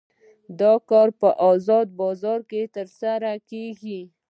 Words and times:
دا 0.59 0.73
کار 0.89 1.09
په 1.19 1.29
ازاد 1.51 1.87
بازار 2.01 2.39
کې 2.49 2.61
ترسره 2.75 3.31
کیږي. 3.49 3.99